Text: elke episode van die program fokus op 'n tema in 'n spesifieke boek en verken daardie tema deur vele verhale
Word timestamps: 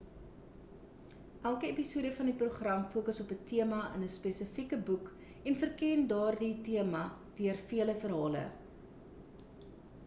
elke 1.49 1.67
episode 1.73 2.13
van 2.19 2.29
die 2.31 2.33
program 2.39 2.87
fokus 2.93 3.19
op 3.25 3.33
'n 3.35 3.43
tema 3.51 3.81
in 3.97 4.07
'n 4.07 4.09
spesifieke 4.15 4.81
boek 4.89 5.11
en 5.51 5.59
verken 5.65 6.03
daardie 6.15 6.51
tema 6.69 7.05
deur 7.41 7.63
vele 7.75 7.99
verhale 8.07 8.43